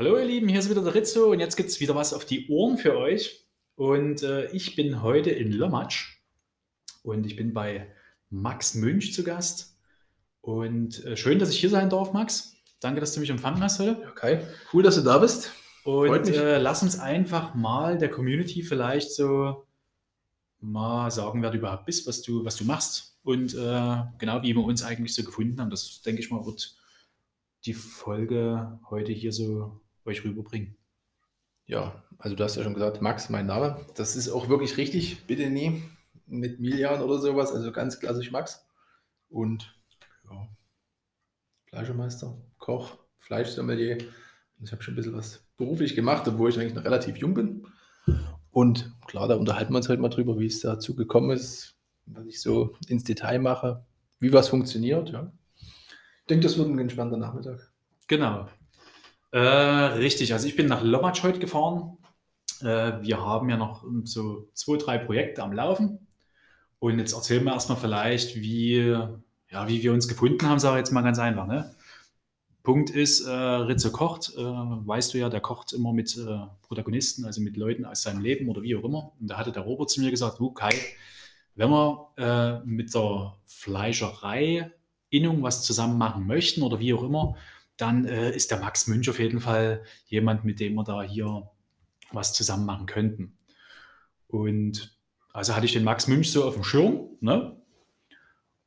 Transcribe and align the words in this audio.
Hallo 0.00 0.16
ihr 0.16 0.24
Lieben, 0.24 0.48
hier 0.48 0.58
ist 0.58 0.70
wieder 0.70 0.82
der 0.82 0.94
Rizzo 0.94 1.30
und 1.30 1.40
jetzt 1.40 1.56
gibt 1.56 1.68
es 1.68 1.78
wieder 1.78 1.94
was 1.94 2.14
auf 2.14 2.24
die 2.24 2.48
Ohren 2.48 2.78
für 2.78 2.96
euch. 2.96 3.44
Und 3.74 4.22
äh, 4.22 4.50
ich 4.50 4.74
bin 4.74 5.02
heute 5.02 5.28
in 5.28 5.52
Lommatsch 5.52 6.22
und 7.02 7.26
ich 7.26 7.36
bin 7.36 7.52
bei 7.52 7.86
Max 8.30 8.74
Münch 8.74 9.12
zu 9.12 9.24
Gast. 9.24 9.76
Und 10.40 11.04
äh, 11.04 11.18
schön, 11.18 11.38
dass 11.38 11.50
ich 11.50 11.60
hier 11.60 11.68
sein 11.68 11.90
darf, 11.90 12.14
Max. 12.14 12.54
Danke, 12.80 13.00
dass 13.00 13.12
du 13.12 13.20
mich 13.20 13.28
empfangen 13.28 13.62
hast 13.62 13.78
heute. 13.78 14.08
Okay, 14.10 14.40
cool, 14.72 14.82
dass 14.82 14.94
du 14.94 15.02
da 15.02 15.18
bist. 15.18 15.52
Und 15.84 16.28
äh, 16.30 16.56
lass 16.56 16.82
uns 16.82 16.98
einfach 16.98 17.54
mal 17.54 17.98
der 17.98 18.08
Community 18.08 18.62
vielleicht 18.62 19.12
so 19.12 19.66
mal 20.60 21.10
sagen, 21.10 21.42
wer 21.42 21.50
du 21.50 21.58
überhaupt 21.58 21.84
bist, 21.84 22.06
was 22.06 22.22
du, 22.22 22.42
was 22.42 22.56
du 22.56 22.64
machst 22.64 23.18
und 23.22 23.52
äh, 23.52 24.02
genau 24.16 24.42
wie 24.42 24.56
wir 24.56 24.64
uns 24.64 24.82
eigentlich 24.82 25.14
so 25.14 25.22
gefunden 25.24 25.60
haben. 25.60 25.68
Das 25.68 26.00
denke 26.00 26.22
ich 26.22 26.30
mal 26.30 26.46
wird 26.46 26.74
die 27.66 27.74
Folge 27.74 28.80
heute 28.88 29.12
hier 29.12 29.32
so 29.32 29.78
euch 30.10 30.24
rüberbringen. 30.24 30.76
Ja, 31.66 32.02
also 32.18 32.36
du 32.36 32.42
hast 32.42 32.56
ja 32.56 32.62
schon 32.62 32.74
gesagt, 32.74 33.00
Max, 33.00 33.30
mein 33.30 33.46
Name. 33.46 33.84
Das 33.94 34.16
ist 34.16 34.28
auch 34.28 34.48
wirklich 34.48 34.76
richtig. 34.76 35.26
Bitte 35.26 35.48
nie 35.50 35.82
mit 36.26 36.60
Milian 36.60 37.02
oder 37.02 37.18
sowas. 37.18 37.52
Also 37.52 37.72
ganz 37.72 38.00
klassisch 38.00 38.30
Max. 38.30 38.66
Und 39.28 39.74
ja, 40.28 40.48
Fleischemeister, 41.66 42.36
Koch, 42.58 42.98
Fleischsommelier. 43.18 43.98
Ich 44.62 44.72
habe 44.72 44.82
schon 44.82 44.94
ein 44.94 44.96
bisschen 44.96 45.14
was 45.14 45.46
beruflich 45.56 45.94
gemacht, 45.94 46.26
obwohl 46.28 46.50
ich 46.50 46.58
eigentlich 46.58 46.74
noch 46.74 46.84
relativ 46.84 47.16
jung 47.16 47.34
bin. 47.34 47.66
Und 48.50 48.92
klar, 49.06 49.28
da 49.28 49.36
unterhalten 49.36 49.72
wir 49.72 49.78
uns 49.78 49.88
halt 49.88 50.00
mal 50.00 50.08
drüber, 50.08 50.38
wie 50.38 50.46
es 50.46 50.60
dazu 50.60 50.96
gekommen 50.96 51.30
ist, 51.30 51.76
was 52.06 52.26
ich 52.26 52.40
so 52.40 52.74
ins 52.88 53.04
Detail 53.04 53.38
mache, 53.38 53.84
wie 54.18 54.32
was 54.32 54.48
funktioniert. 54.48 55.10
Ja. 55.10 55.32
Ich 55.60 56.26
denke, 56.28 56.42
das 56.42 56.58
wird 56.58 56.68
ein 56.68 56.78
entspannter 56.78 57.16
Nachmittag. 57.16 57.72
Genau. 58.08 58.48
Äh, 59.32 59.38
richtig, 59.38 60.32
also 60.32 60.46
ich 60.46 60.56
bin 60.56 60.66
nach 60.66 60.82
Lommatsch 60.82 61.22
heute 61.22 61.38
gefahren. 61.38 61.98
Äh, 62.62 63.02
wir 63.02 63.20
haben 63.20 63.48
ja 63.48 63.56
noch 63.56 63.84
so 64.04 64.48
zwei, 64.54 64.76
drei 64.76 64.98
Projekte 64.98 65.42
am 65.42 65.52
Laufen. 65.52 66.06
Und 66.78 66.98
jetzt 66.98 67.12
erzählen 67.12 67.44
wir 67.44 67.52
erstmal 67.52 67.78
vielleicht, 67.78 68.36
wie, 68.36 68.78
ja, 68.78 69.68
wie 69.68 69.82
wir 69.82 69.92
uns 69.92 70.08
gefunden 70.08 70.48
haben, 70.48 70.58
sage 70.58 70.76
ich 70.76 70.80
jetzt 70.80 70.92
mal 70.92 71.02
ganz 71.02 71.18
einfach. 71.18 71.46
Ne? 71.46 71.74
Punkt 72.62 72.90
ist, 72.90 73.20
äh, 73.26 73.30
Ritze 73.30 73.90
kocht, 73.90 74.32
äh, 74.36 74.42
weißt 74.42 75.14
du 75.14 75.18
ja, 75.18 75.28
der 75.28 75.40
kocht 75.40 75.72
immer 75.72 75.92
mit 75.92 76.16
äh, 76.16 76.46
Protagonisten, 76.62 77.24
also 77.24 77.40
mit 77.40 77.56
Leuten 77.56 77.84
aus 77.84 78.02
seinem 78.02 78.20
Leben 78.20 78.48
oder 78.48 78.62
wie 78.62 78.76
auch 78.76 78.84
immer. 78.84 79.12
Und 79.20 79.28
da 79.28 79.36
hatte 79.36 79.52
der 79.52 79.62
Robert 79.62 79.90
zu 79.90 80.00
mir 80.00 80.10
gesagt, 80.10 80.38
du 80.38 80.50
Kai, 80.52 80.74
wenn 81.54 81.70
wir 81.70 82.08
äh, 82.16 82.66
mit 82.66 82.94
der 82.94 83.36
Fleischerei 83.46 84.70
Innung 85.10 85.42
was 85.42 85.62
zusammen 85.62 85.98
machen 85.98 86.26
möchten 86.26 86.62
oder 86.62 86.78
wie 86.80 86.94
auch 86.94 87.02
immer, 87.02 87.36
dann 87.80 88.04
äh, 88.04 88.30
ist 88.34 88.50
der 88.50 88.60
Max 88.60 88.86
Münch 88.86 89.08
auf 89.08 89.18
jeden 89.18 89.40
Fall 89.40 89.82
jemand, 90.06 90.44
mit 90.44 90.60
dem 90.60 90.74
wir 90.74 90.84
da 90.84 91.02
hier 91.02 91.50
was 92.12 92.32
zusammen 92.32 92.66
machen 92.66 92.86
könnten. 92.86 93.36
Und 94.26 94.98
also 95.32 95.54
hatte 95.54 95.66
ich 95.66 95.72
den 95.72 95.84
Max 95.84 96.06
Münch 96.06 96.32
so 96.32 96.44
auf 96.44 96.54
dem 96.54 96.64
Schirm, 96.64 97.08
ne? 97.20 97.56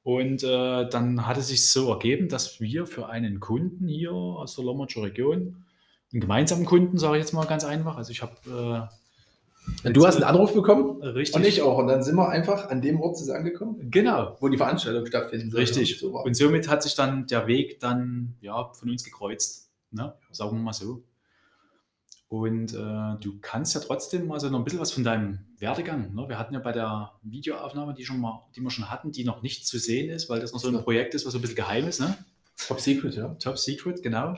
Und 0.03 0.43
äh, 0.43 0.89
dann 0.89 1.25
hat 1.25 1.37
es 1.37 1.47
sich 1.47 1.69
so 1.69 1.89
ergeben, 1.89 2.27
dass 2.27 2.59
wir 2.59 2.85
für 2.85 3.07
einen 3.07 3.39
Kunden 3.39 3.87
hier 3.87 4.11
aus 4.11 4.55
der 4.55 4.65
Lommatscher 4.65 5.03
Region, 5.03 5.63
einen 6.11 6.19
gemeinsamen 6.21 6.65
Kunden, 6.65 6.97
sage 6.97 7.17
ich 7.17 7.23
jetzt 7.23 7.33
mal 7.33 7.45
ganz 7.45 7.63
einfach, 7.63 7.95
also 7.95 8.11
ich 8.11 8.21
habe 8.21 8.89
äh, 8.89 9.02
Du 9.83 10.05
hast 10.05 10.15
einen 10.15 10.23
Anruf 10.23 10.53
bekommen? 10.53 11.01
Richtig. 11.01 11.35
Und 11.35 11.45
ich 11.45 11.61
auch. 11.61 11.77
Und 11.77 11.87
dann 11.87 12.03
sind 12.03 12.15
wir 12.15 12.29
einfach 12.29 12.69
an 12.69 12.81
dem 12.81 13.01
Ort 13.01 13.17
angekommen, 13.29 13.89
Genau. 13.91 14.37
wo 14.39 14.47
die 14.47 14.57
Veranstaltung 14.57 15.05
stattfinden 15.05 15.51
soll. 15.51 15.61
Richtig. 15.61 15.99
So. 15.99 16.17
Und 16.21 16.35
somit 16.35 16.69
hat 16.69 16.83
sich 16.83 16.95
dann 16.95 17.27
der 17.27 17.47
Weg 17.47 17.79
dann 17.79 18.35
ja, 18.41 18.71
von 18.73 18.89
uns 18.89 19.03
gekreuzt. 19.03 19.69
Ne? 19.91 20.13
Sagen 20.31 20.57
wir 20.57 20.63
mal 20.63 20.73
so. 20.73 21.03
Und 22.29 22.73
äh, 22.73 23.19
du 23.19 23.37
kannst 23.41 23.75
ja 23.75 23.81
trotzdem 23.81 24.31
also 24.31 24.49
noch 24.49 24.57
ein 24.59 24.63
bisschen 24.63 24.79
was 24.79 24.91
von 24.91 25.03
deinem 25.03 25.39
Werdegang. 25.59 26.15
Ne? 26.15 26.27
Wir 26.27 26.39
hatten 26.39 26.53
ja 26.53 26.59
bei 26.59 26.71
der 26.71 27.11
Videoaufnahme, 27.21 27.93
die, 27.93 28.05
schon 28.05 28.19
mal, 28.19 28.41
die 28.55 28.61
wir 28.61 28.71
schon 28.71 28.89
hatten, 28.89 29.11
die 29.11 29.23
noch 29.23 29.43
nicht 29.43 29.67
zu 29.67 29.77
sehen 29.77 30.09
ist, 30.09 30.29
weil 30.29 30.39
das 30.39 30.51
noch 30.51 30.59
so 30.59 30.69
ein 30.69 30.81
Projekt 30.81 31.13
ist, 31.13 31.25
was 31.25 31.33
so 31.33 31.37
ein 31.37 31.41
bisschen 31.41 31.57
geheim 31.57 31.87
ist. 31.87 31.99
Ne? 31.99 32.17
Top 32.67 32.79
Secret, 32.79 33.15
ja. 33.15 33.35
Top 33.35 33.59
Secret, 33.59 34.01
genau. 34.01 34.35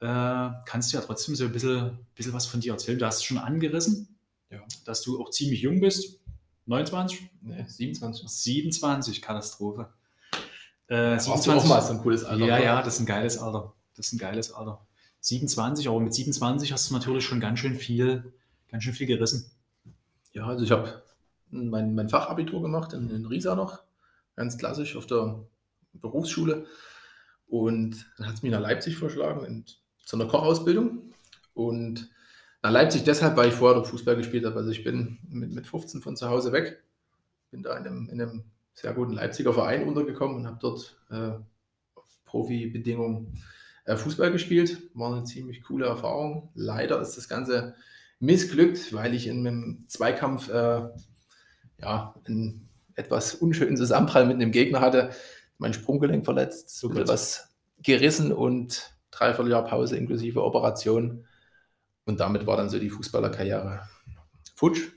Äh, 0.00 0.50
kannst 0.66 0.92
du 0.92 0.96
ja 0.96 1.02
trotzdem 1.02 1.34
so 1.34 1.44
ein 1.44 1.52
bisschen, 1.52 1.98
bisschen 2.14 2.32
was 2.32 2.46
von 2.46 2.60
dir 2.60 2.72
erzählen. 2.72 2.98
Du 2.98 3.06
hast 3.06 3.16
es 3.18 3.24
schon 3.24 3.38
angerissen, 3.38 4.16
Ja. 4.50 4.60
dass 4.84 5.02
du 5.02 5.20
auch 5.20 5.30
ziemlich 5.30 5.62
jung 5.62 5.80
bist. 5.80 6.20
29? 6.66 7.28
Nee, 7.42 7.64
27. 7.66 8.28
27, 8.28 9.22
Katastrophe. 9.22 9.88
Äh, 10.86 11.16
Warst 11.16 11.46
du 11.46 11.52
auch 11.52 11.64
mal 11.66 11.80
so 11.82 11.94
ein 11.94 12.00
cooles 12.00 12.24
Alter? 12.24 12.44
ja, 12.46 12.54
oder? 12.56 12.64
ja, 12.64 12.82
das 12.82 12.94
ist 12.94 13.00
ein 13.00 13.06
geiles 13.06 13.38
Alter. 13.38 13.74
Das 13.96 14.06
ist 14.06 14.12
ein 14.12 14.18
geiles 14.18 14.52
Alter. 14.52 14.86
27, 15.20 15.88
aber 15.88 15.98
mit 16.00 16.14
27 16.14 16.72
hast 16.72 16.90
du 16.90 16.94
natürlich 16.94 17.24
schon 17.24 17.40
ganz 17.40 17.58
schön 17.58 17.74
viel, 17.74 18.32
ganz 18.70 18.84
schön 18.84 18.94
viel 18.94 19.06
gerissen. 19.06 19.50
Ja, 20.32 20.46
also 20.46 20.62
ich 20.64 20.70
habe 20.70 21.02
mein, 21.50 21.94
mein 21.94 22.08
Fachabitur 22.08 22.62
gemacht 22.62 22.92
in, 22.92 23.10
in 23.10 23.26
Riesa 23.26 23.54
noch, 23.56 23.80
ganz 24.36 24.56
klassisch 24.58 24.94
auf 24.96 25.06
der 25.06 25.40
Berufsschule. 25.94 26.66
Und 27.48 28.06
dann 28.18 28.28
hat 28.28 28.34
es 28.36 28.42
mich 28.42 28.52
nach 28.52 28.60
Leipzig 28.60 28.96
verschlagen, 28.96 29.44
in, 29.44 29.64
zu 30.08 30.16
einer 30.16 30.26
Kochausbildung. 30.26 31.12
Und 31.52 32.08
nach 32.62 32.70
Leipzig 32.70 33.04
deshalb, 33.04 33.36
weil 33.36 33.48
ich 33.48 33.54
vorher 33.54 33.74
dort 33.74 33.88
Fußball 33.88 34.16
gespielt 34.16 34.46
habe. 34.46 34.56
Also 34.56 34.70
ich 34.70 34.82
bin 34.82 35.18
mit, 35.28 35.52
mit 35.52 35.66
15 35.66 36.00
von 36.00 36.16
zu 36.16 36.30
Hause 36.30 36.50
weg, 36.50 36.82
bin 37.50 37.62
da 37.62 37.76
in 37.76 37.86
einem, 37.86 38.08
in 38.08 38.20
einem 38.20 38.44
sehr 38.72 38.94
guten 38.94 39.12
Leipziger 39.12 39.52
Verein 39.52 39.86
untergekommen 39.86 40.36
und 40.38 40.46
habe 40.46 40.56
dort 40.62 40.96
äh, 41.10 41.32
auf 41.94 42.24
Profibedingungen 42.24 43.38
äh, 43.84 43.96
Fußball 43.96 44.32
gespielt. 44.32 44.78
War 44.94 45.14
eine 45.14 45.24
ziemlich 45.24 45.62
coole 45.62 45.84
Erfahrung. 45.84 46.50
Leider 46.54 47.02
ist 47.02 47.18
das 47.18 47.28
Ganze 47.28 47.74
missglückt, 48.18 48.94
weil 48.94 49.12
ich 49.12 49.26
in 49.26 49.46
einem 49.46 49.84
Zweikampf 49.88 50.48
äh, 50.48 50.88
ja, 51.82 52.14
einen 52.26 52.70
etwas 52.94 53.34
unschönen 53.34 53.76
Zusammenprall 53.76 54.26
mit 54.26 54.36
einem 54.36 54.52
Gegner 54.52 54.80
hatte. 54.80 55.10
Mein 55.58 55.74
Sprunggelenk 55.74 56.24
verletzt, 56.24 56.70
So 56.70 56.88
so 56.88 56.94
gut. 56.94 57.08
was 57.08 57.50
gerissen 57.82 58.32
und 58.32 58.97
dreiviertel 59.10 59.50
Jahr 59.50 59.64
Pause 59.64 59.96
inklusive 59.96 60.42
Operation. 60.42 61.26
Und 62.04 62.20
damit 62.20 62.46
war 62.46 62.56
dann 62.56 62.70
so 62.70 62.78
die 62.78 62.90
Fußballerkarriere 62.90 63.82
futsch. 64.54 64.88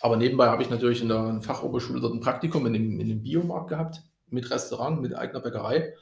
Aber 0.00 0.16
nebenbei 0.16 0.46
habe 0.46 0.62
ich 0.62 0.70
natürlich 0.70 1.02
in 1.02 1.08
der 1.08 1.40
Fachoberschule 1.42 2.00
dort 2.00 2.14
ein 2.14 2.20
Praktikum 2.20 2.66
in 2.66 2.72
dem, 2.72 3.00
in 3.00 3.08
dem 3.08 3.22
Biomarkt 3.22 3.68
gehabt, 3.68 4.02
mit 4.28 4.50
Restaurant, 4.50 5.00
mit 5.02 5.14
eigener 5.14 5.40
Bäckerei. 5.40 5.94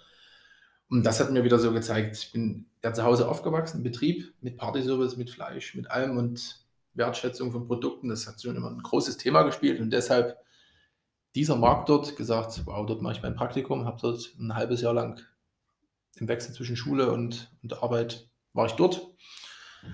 Und 0.88 1.04
das 1.04 1.20
hat 1.20 1.30
mir 1.30 1.44
wieder 1.44 1.58
so 1.58 1.72
gezeigt, 1.72 2.16
ich 2.16 2.32
bin 2.32 2.66
ja 2.82 2.92
zu 2.92 3.02
Hause 3.02 3.28
aufgewachsen, 3.28 3.82
Betrieb 3.82 4.32
mit 4.40 4.56
Partyservice, 4.56 5.16
mit 5.16 5.30
Fleisch, 5.30 5.74
mit 5.74 5.90
allem 5.90 6.16
und 6.16 6.64
Wertschätzung 6.94 7.52
von 7.52 7.66
Produkten. 7.66 8.08
Das 8.08 8.26
hat 8.26 8.40
schon 8.40 8.56
immer 8.56 8.70
ein 8.70 8.82
großes 8.82 9.16
Thema 9.16 9.42
gespielt 9.42 9.80
und 9.80 9.90
deshalb 9.90 10.38
dieser 11.34 11.56
Markt 11.56 11.88
dort 11.88 12.16
gesagt, 12.16 12.62
wow, 12.64 12.86
dort 12.86 13.02
mache 13.02 13.14
ich 13.14 13.22
mein 13.22 13.34
Praktikum, 13.34 13.84
habe 13.84 13.98
dort 14.00 14.34
ein 14.38 14.54
halbes 14.54 14.80
Jahr 14.80 14.94
lang 14.94 15.20
im 16.20 16.28
Wechsel 16.28 16.54
zwischen 16.54 16.76
Schule 16.76 17.12
und, 17.12 17.50
und 17.62 17.82
Arbeit 17.82 18.28
war 18.52 18.66
ich 18.66 18.72
dort. 18.72 19.14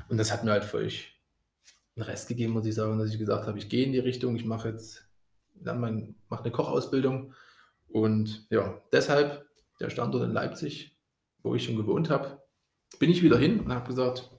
Und 0.09 0.17
das 0.19 0.33
hat 0.33 0.45
mir 0.45 0.53
halt 0.53 0.65
völlig 0.65 1.21
einen 1.97 2.05
Rest 2.05 2.29
gegeben, 2.29 2.53
muss 2.53 2.67
ich 2.67 2.75
sagen, 2.75 2.99
dass 2.99 3.11
ich 3.11 3.19
gesagt 3.19 3.47
habe, 3.47 3.59
ich 3.59 3.69
gehe 3.69 3.85
in 3.85 3.93
die 3.93 3.99
Richtung, 3.99 4.37
ich 4.37 4.45
mache 4.45 4.71
jetzt 4.71 5.07
mein, 5.62 6.17
mache 6.29 6.45
eine 6.45 6.53
Kochausbildung. 6.53 7.35
Und 7.89 8.47
ja, 8.51 8.81
deshalb 8.93 9.47
der 9.81 9.91
Standort 9.91 10.25
in 10.25 10.33
Leipzig, 10.33 10.97
wo 11.43 11.55
ich 11.55 11.65
schon 11.65 11.77
gewohnt 11.77 12.11
habe, 12.11 12.43
bin 12.99 13.11
ich 13.11 13.23
wieder 13.23 13.39
hin 13.39 13.61
und 13.61 13.73
habe 13.73 13.87
gesagt, 13.87 14.31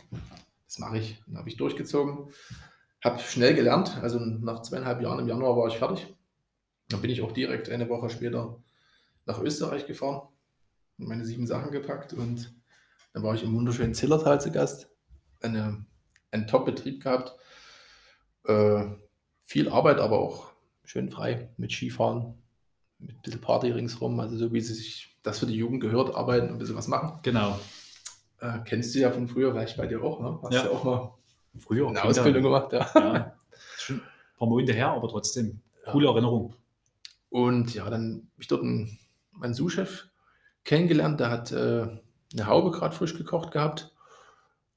das 0.65 0.79
mache 0.79 0.97
ich. 0.97 1.21
Dann 1.27 1.37
habe 1.37 1.49
ich 1.49 1.57
durchgezogen, 1.57 2.31
habe 3.03 3.19
schnell 3.19 3.53
gelernt, 3.53 3.97
also 4.01 4.19
nach 4.19 4.61
zweieinhalb 4.61 5.01
Jahren 5.01 5.19
im 5.19 5.27
Januar 5.27 5.55
war 5.55 5.67
ich 5.67 5.77
fertig. 5.77 6.13
Dann 6.89 7.01
bin 7.01 7.11
ich 7.11 7.21
auch 7.21 7.31
direkt 7.31 7.69
eine 7.69 7.89
Woche 7.89 8.09
später 8.09 8.61
nach 9.25 9.39
Österreich 9.39 9.87
gefahren, 9.87 10.27
meine 10.97 11.25
sieben 11.25 11.47
Sachen 11.47 11.71
gepackt 11.71 12.13
und 12.13 12.53
dann 13.13 13.23
war 13.23 13.33
ich 13.35 13.43
im 13.43 13.55
wunderschönen 13.55 13.93
Zillertal 13.93 14.41
zu 14.41 14.51
Gast. 14.51 14.89
Eine, 15.41 15.85
einen 16.31 16.47
Top-Betrieb 16.47 17.03
gehabt. 17.03 17.33
Äh, 18.45 18.85
viel 19.43 19.69
Arbeit, 19.69 19.99
aber 19.99 20.19
auch 20.19 20.51
schön 20.83 21.09
frei 21.09 21.49
mit 21.57 21.71
Skifahren, 21.71 22.35
mit 22.99 23.15
ein 23.15 23.21
bisschen 23.21 23.41
Party 23.41 23.71
ringsrum, 23.71 24.19
also 24.19 24.37
so 24.37 24.53
wie 24.53 24.61
sie 24.61 24.73
sich 24.73 25.17
das 25.23 25.39
für 25.39 25.45
die 25.45 25.55
Jugend 25.55 25.81
gehört, 25.81 26.15
arbeiten 26.15 26.47
und 26.47 26.53
ein 26.53 26.59
bisschen 26.59 26.75
was 26.75 26.87
machen. 26.87 27.19
Genau. 27.23 27.59
Äh, 28.39 28.59
kennst 28.65 28.93
du 28.93 28.99
ja 28.99 29.11
von 29.11 29.27
früher, 29.27 29.51
vielleicht 29.51 29.77
bei 29.77 29.87
dir 29.87 30.03
auch, 30.03 30.19
ne? 30.19 30.39
Hast 30.43 30.53
Ja. 30.53 30.65
ja 30.65 30.69
auch 30.71 30.83
mal 30.83 31.13
Früher. 31.57 31.87
eine 31.87 32.03
Ausbildung 32.03 32.43
gemacht, 32.43 32.73
ja. 32.73 32.89
Ja. 32.95 33.37
Schon 33.77 33.97
ein 33.97 34.01
paar 34.37 34.47
Monate 34.47 34.73
her, 34.73 34.89
aber 34.89 35.07
trotzdem. 35.07 35.61
Coole 35.85 36.07
Erinnerung. 36.09 36.53
Und 37.29 37.73
ja, 37.73 37.89
dann 37.89 38.27
habe 38.33 38.41
ich 38.41 38.47
dort 38.47 38.61
einen, 38.63 38.99
meinen 39.31 39.53
Sous-Chef 39.53 40.07
kennengelernt, 40.65 41.19
der 41.19 41.29
hat 41.29 41.51
äh, 41.51 41.87
eine 42.33 42.47
Haube 42.47 42.71
gerade 42.71 42.95
frisch 42.95 43.17
gekocht 43.17 43.51
gehabt. 43.51 43.93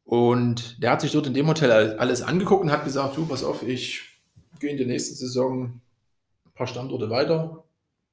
Und 0.05 0.83
der 0.83 0.93
hat 0.93 1.01
sich 1.01 1.13
dort 1.13 1.27
in 1.27 1.35
dem 1.35 1.49
Hotel 1.49 1.71
all- 1.71 1.99
alles 1.99 2.23
angeguckt 2.23 2.63
und 2.63 2.71
hat 2.71 2.85
gesagt, 2.85 3.17
du, 3.17 3.27
pass 3.27 3.45
auf, 3.45 3.63
ich 3.63 4.05
gehe 4.61 4.71
in 4.71 4.79
der 4.79 4.87
nächsten 4.87 5.15
Saison 5.15 5.81
ein 6.47 6.53
paar 6.55 6.67
Standorte 6.67 7.11
weiter 7.11 7.65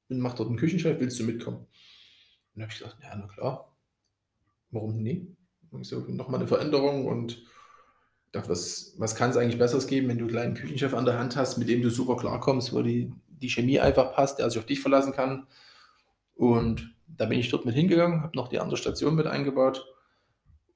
und 0.08 0.20
mache 0.20 0.36
dort 0.36 0.48
einen 0.48 0.58
Küchenchef, 0.58 1.00
willst 1.00 1.18
du 1.18 1.24
mitkommen? 1.24 1.58
Und 1.58 1.66
da 2.56 2.62
habe 2.62 2.72
ich 2.72 2.78
gesagt, 2.78 2.96
ja, 3.02 3.16
na 3.16 3.26
klar, 3.26 3.72
warum 4.70 5.02
nie? 5.02 5.34
So, 5.82 6.00
nochmal 6.00 6.40
eine 6.40 6.48
Veränderung 6.48 7.06
und 7.06 7.42
dachte, 8.32 8.50
was, 8.50 8.94
was 8.98 9.14
kann 9.14 9.30
es 9.30 9.36
eigentlich 9.36 9.58
Besseres 9.58 9.86
geben, 9.86 10.08
wenn 10.08 10.18
du 10.18 10.24
einen 10.24 10.32
kleinen 10.32 10.54
Küchenchef 10.54 10.94
an 10.94 11.04
der 11.04 11.18
Hand 11.18 11.36
hast, 11.36 11.58
mit 11.58 11.68
dem 11.68 11.82
du 11.82 11.90
super 11.90 12.16
klarkommst, 12.16 12.72
wo 12.72 12.82
die, 12.82 13.12
die 13.28 13.48
Chemie 13.48 13.80
einfach 13.80 14.14
passt, 14.14 14.38
der 14.38 14.48
sich 14.48 14.58
auf 14.58 14.66
dich 14.66 14.80
verlassen 14.80 15.12
kann. 15.12 15.46
Und 16.34 16.94
da 17.06 17.26
bin 17.26 17.38
ich 17.38 17.48
dort 17.50 17.64
mit 17.64 17.74
hingegangen, 17.74 18.22
habe 18.22 18.36
noch 18.36 18.48
die 18.48 18.58
andere 18.58 18.76
Station 18.76 19.14
mit 19.14 19.26
eingebaut 19.26 19.86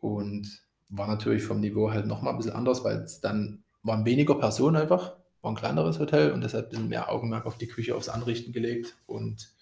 und 0.00 0.62
war 0.88 1.06
natürlich 1.06 1.42
vom 1.42 1.60
Niveau 1.60 1.90
halt 1.90 2.06
nochmal 2.06 2.32
ein 2.32 2.38
bisschen 2.38 2.54
anders, 2.54 2.84
weil 2.84 2.96
es 2.98 3.20
dann 3.20 3.64
waren 3.82 4.04
weniger 4.04 4.38
Personen 4.38 4.76
einfach, 4.76 5.16
war 5.42 5.52
ein 5.52 5.56
kleineres 5.56 5.98
Hotel 5.98 6.32
und 6.32 6.42
deshalb 6.42 6.66
ein 6.66 6.70
bisschen 6.70 6.88
mehr 6.88 7.10
Augenmerk 7.10 7.46
auf 7.46 7.58
die 7.58 7.68
Küche, 7.68 7.94
aufs 7.94 8.08
Anrichten 8.08 8.52
gelegt 8.52 8.96
und 9.06 9.54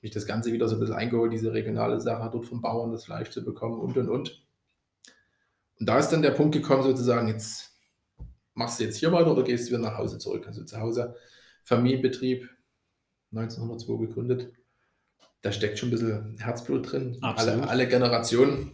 mich 0.00 0.10
das 0.10 0.26
Ganze 0.26 0.52
wieder 0.52 0.68
so 0.68 0.76
ein 0.76 0.80
bisschen 0.80 0.96
eingeholt, 0.96 1.32
diese 1.32 1.52
regionale 1.52 2.00
Sache 2.00 2.30
dort 2.30 2.46
vom 2.46 2.60
Bauern 2.60 2.92
das 2.92 3.04
Fleisch 3.04 3.30
zu 3.30 3.44
bekommen 3.44 3.80
und 3.80 3.96
und 3.96 4.08
und. 4.08 4.44
Und 5.78 5.88
da 5.88 5.98
ist 5.98 6.10
dann 6.10 6.22
der 6.22 6.30
Punkt 6.30 6.54
gekommen, 6.54 6.82
sozusagen, 6.82 7.28
jetzt 7.28 7.72
machst 8.54 8.78
du 8.78 8.84
jetzt 8.84 8.96
hier 8.96 9.12
weiter 9.12 9.32
oder 9.32 9.42
gehst 9.42 9.66
du 9.66 9.74
wieder 9.74 9.82
nach 9.82 9.98
Hause 9.98 10.18
zurück? 10.18 10.46
Also 10.46 10.64
zu 10.64 10.78
Hause, 10.80 11.16
Familienbetrieb, 11.64 12.48
1902 13.32 14.06
gegründet. 14.06 14.52
Da 15.44 15.52
steckt 15.52 15.78
schon 15.78 15.90
ein 15.90 15.92
bisschen 15.92 16.38
Herzblut 16.38 16.90
drin. 16.90 17.18
Alle, 17.20 17.68
alle, 17.68 17.86
Generationen. 17.86 18.72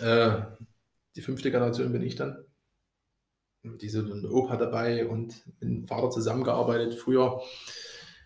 Äh, 0.00 0.40
die 1.14 1.20
fünfte 1.20 1.50
Generation 1.50 1.92
bin 1.92 2.00
ich 2.00 2.16
dann. 2.16 2.38
Diese 3.62 4.02
Opa 4.30 4.56
dabei 4.56 5.06
und 5.06 5.44
mit 5.60 5.68
dem 5.68 5.86
Vater 5.86 6.08
zusammengearbeitet 6.08 6.94
früher. 6.94 7.42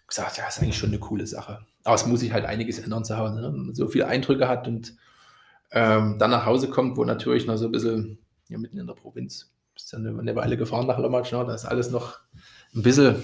Gesagt, 0.07 0.37
ja, 0.37 0.47
ist 0.47 0.63
eigentlich 0.63 0.79
schon 0.79 0.91
eine 0.91 1.01
coole 1.01 1.27
Sache. 1.27 1.67
Aber 1.83 1.97
es 1.97 2.07
muss 2.07 2.21
sich 2.21 2.33
halt 2.33 2.45
einiges 2.45 2.79
ändern 2.79 3.05
zu 3.05 3.19
Hause. 3.19 3.41
Ne? 3.41 3.51
Man 3.51 3.75
so 3.75 3.89
viele 3.89 4.07
Eindrücke 4.07 4.47
hat 4.47 4.69
und 4.69 4.95
ähm, 5.73 6.21
dann 6.21 6.31
nach 6.31 6.47
Hause 6.47 6.71
kommt, 6.71 6.97
wo 6.97 7.05
natürlich 7.05 7.45
noch 7.45 7.57
so 7.57 7.65
ein 7.67 7.73
bisschen, 7.73 8.19
ja, 8.51 8.57
mitten 8.57 8.79
in 8.79 8.87
der 8.87 8.95
Provinz, 8.95 9.53
bist 9.75 9.93
dann 9.93 10.07
eine 10.07 10.37
Weile 10.37 10.57
gefahren 10.57 10.87
nach 10.87 10.99
Lommatsch, 10.99 11.33
ne? 11.33 11.45
da 11.45 11.53
ist 11.53 11.65
alles 11.65 11.91
noch 11.91 12.21
ein 12.73 12.83
bisschen, 12.83 13.17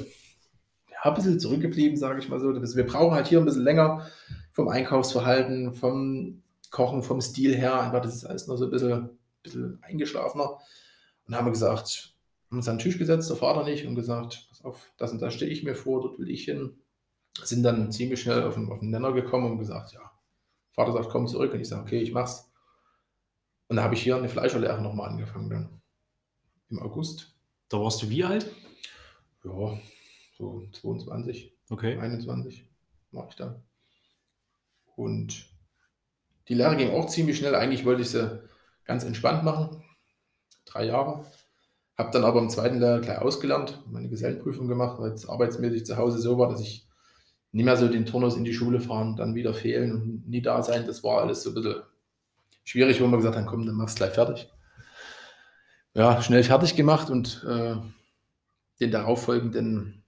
ja, 1.02 1.10
ein 1.10 1.14
bisschen 1.14 1.40
zurückgeblieben, 1.40 1.96
sage 1.96 2.18
ich 2.18 2.28
mal 2.28 2.40
so. 2.40 2.54
Wir 2.54 2.86
brauchen 2.86 3.14
halt 3.14 3.26
hier 3.26 3.38
ein 3.38 3.44
bisschen 3.44 3.64
länger 3.64 4.06
vom 4.52 4.68
Einkaufsverhalten, 4.68 5.74
vom 5.74 6.42
Kochen, 6.70 7.02
vom 7.02 7.20
Stil 7.20 7.56
her, 7.56 7.80
einfach 7.80 8.02
das 8.02 8.14
ist 8.14 8.24
alles 8.24 8.46
noch 8.46 8.56
so 8.56 8.66
ein 8.66 8.70
bisschen, 8.70 9.10
bisschen 9.42 9.78
eingeschlafener. 9.82 10.58
Und 11.26 11.34
haben 11.34 11.46
wir 11.46 11.52
gesagt, 11.52 12.14
haben 12.48 12.58
uns 12.58 12.68
an 12.68 12.76
den 12.76 12.82
Tisch 12.82 12.98
gesetzt, 12.98 13.30
der 13.30 13.36
Vater 13.36 13.64
nicht, 13.64 13.86
und 13.86 13.94
gesagt, 13.94 14.46
pass 14.48 14.64
auf, 14.64 14.92
das 14.96 15.12
und 15.12 15.22
das 15.22 15.34
stehe 15.34 15.50
ich 15.50 15.64
mir 15.64 15.74
vor, 15.74 16.00
dort 16.02 16.18
will 16.18 16.30
ich 16.30 16.44
hin. 16.44 16.78
Sind 17.42 17.62
dann 17.62 17.92
ziemlich 17.92 18.20
schnell 18.20 18.42
auf 18.42 18.54
den, 18.54 18.70
auf 18.70 18.80
den 18.80 18.90
Nenner 18.90 19.12
gekommen 19.12 19.52
und 19.52 19.58
gesagt, 19.58 19.92
ja, 19.92 20.10
Vater 20.72 20.92
sagt, 20.92 21.10
komm 21.10 21.26
zurück. 21.26 21.52
Und 21.52 21.60
ich 21.60 21.68
sage, 21.68 21.82
okay, 21.82 22.00
ich 22.00 22.12
mach's. 22.12 22.50
Und 23.68 23.76
da 23.76 23.82
habe 23.82 23.94
ich 23.94 24.02
hier 24.02 24.16
eine 24.16 24.28
Fleischerlehre 24.28 24.82
nochmal 24.82 25.10
angefangen 25.10 25.48
dann. 25.48 25.80
Im 26.70 26.80
August. 26.80 27.34
Da 27.68 27.80
warst 27.80 28.02
du 28.02 28.10
wie 28.10 28.24
alt? 28.24 28.50
Ja, 29.44 29.78
so 30.40 30.66
22. 30.72 31.54
Okay. 31.68 31.98
21 31.98 32.66
war 33.12 33.28
ich 33.28 33.36
da. 33.36 33.62
Und 34.96 35.46
die 36.48 36.54
Lehre 36.54 36.76
ging 36.76 36.90
auch 36.90 37.06
ziemlich 37.06 37.38
schnell. 37.38 37.54
Eigentlich 37.54 37.84
wollte 37.84 38.02
ich 38.02 38.10
sie 38.10 38.40
ganz 38.84 39.04
entspannt 39.04 39.44
machen. 39.44 39.82
Drei 40.64 40.86
Jahre. 40.86 41.26
Habe 41.96 42.10
dann 42.12 42.24
aber 42.24 42.40
im 42.40 42.48
zweiten 42.48 42.80
Lehrjahr 42.80 43.00
gleich 43.00 43.18
ausgelernt, 43.18 43.82
meine 43.86 44.08
Gesellenprüfung 44.08 44.66
gemacht, 44.66 44.98
weil 44.98 45.12
es 45.12 45.28
arbeitsmäßig 45.28 45.84
zu 45.84 45.98
Hause 45.98 46.18
so 46.18 46.38
war, 46.38 46.48
dass 46.48 46.62
ich 46.62 46.88
nicht 47.52 47.64
mehr 47.64 47.76
so 47.76 47.88
den 47.88 48.06
Turnus 48.06 48.36
in 48.36 48.44
die 48.44 48.54
Schule 48.54 48.80
fahren, 48.80 49.16
dann 49.16 49.34
wieder 49.34 49.52
fehlen 49.52 49.92
und 49.92 50.28
nie 50.28 50.40
da 50.40 50.62
sein. 50.62 50.86
Das 50.86 51.04
war 51.04 51.20
alles 51.20 51.42
so 51.42 51.50
ein 51.50 51.54
bisschen 51.54 51.82
schwierig, 52.64 53.00
wo 53.00 53.06
man 53.06 53.18
gesagt 53.20 53.36
hat, 53.36 53.46
komm, 53.46 53.66
dann 53.66 53.74
machst 53.74 53.98
du 53.98 54.04
gleich 54.04 54.14
fertig. 54.14 54.48
Ja, 55.92 56.22
schnell 56.22 56.42
fertig 56.42 56.74
gemacht 56.74 57.10
und 57.10 57.44
äh, 57.46 57.76
den 58.80 58.90
darauffolgenden 58.90 59.99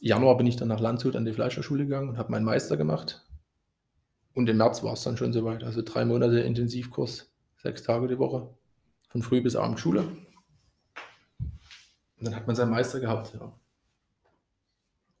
Januar 0.00 0.36
bin 0.36 0.46
ich 0.46 0.56
dann 0.56 0.68
nach 0.68 0.80
Landshut 0.80 1.16
an 1.16 1.24
die 1.24 1.32
Fleischerschule 1.32 1.84
gegangen 1.84 2.10
und 2.10 2.18
habe 2.18 2.30
meinen 2.30 2.44
Meister 2.44 2.76
gemacht. 2.76 3.24
Und 4.34 4.48
im 4.48 4.58
März 4.58 4.82
war 4.82 4.92
es 4.92 5.02
dann 5.02 5.16
schon 5.16 5.32
soweit. 5.32 5.64
Also 5.64 5.82
drei 5.82 6.04
Monate 6.04 6.40
Intensivkurs, 6.40 7.32
sechs 7.56 7.82
Tage 7.82 8.06
die 8.06 8.18
Woche, 8.18 8.54
von 9.08 9.22
früh 9.22 9.40
bis 9.40 9.56
abend 9.56 9.80
Schule. 9.80 10.02
Und 12.18 12.26
dann 12.26 12.36
hat 12.36 12.46
man 12.46 12.54
seinen 12.54 12.70
Meister 12.70 13.00
gehabt. 13.00 13.32
Ja. 13.34 13.52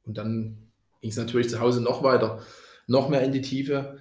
Und 0.04 0.18
dann 0.18 0.70
ging 1.00 1.10
es 1.10 1.16
natürlich 1.16 1.48
zu 1.48 1.60
Hause 1.60 1.82
noch 1.82 2.02
weiter, 2.02 2.42
noch 2.86 3.08
mehr 3.08 3.22
in 3.22 3.32
die 3.32 3.40
Tiefe. 3.40 3.98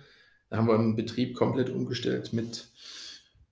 Da 0.49 0.57
haben 0.57 0.67
wir 0.67 0.75
im 0.75 0.95
Betrieb 0.95 1.35
komplett 1.35 1.69
umgestellt 1.69 2.33
mit 2.33 2.69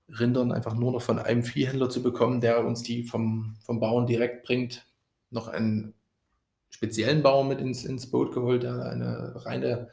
Rindern 0.08 0.52
einfach 0.52 0.76
nur 0.76 0.92
noch 0.92 1.02
von 1.02 1.18
einem 1.18 1.44
Viehhändler 1.44 1.90
zu 1.90 2.04
bekommen, 2.04 2.42
der 2.42 2.66
uns 2.66 2.84
die 2.84 3.04
vom, 3.04 3.56
vom 3.64 3.80
Bauern 3.80 4.06
direkt 4.06 4.46
bringt. 4.46 4.86
Noch 5.30 5.48
einen 5.48 5.94
speziellen 6.74 7.22
Bauern 7.22 7.48
mit 7.48 7.60
ins, 7.60 7.86
ins 7.86 8.10
Boot 8.10 8.34
geholt, 8.34 8.64
der 8.64 8.86
eine 8.86 9.46
reine, 9.46 9.90